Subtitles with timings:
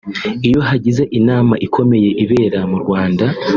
[0.47, 3.25] iyo hagize inama ikomeye ibera mu Rwanda